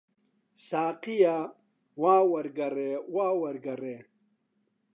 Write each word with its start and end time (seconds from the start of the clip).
ساقییا، 0.67 1.37
وا 2.01 2.15
وەرگەڕێ، 2.31 2.91
وا 3.13 3.27
وەرگەڕێ! 3.41 3.97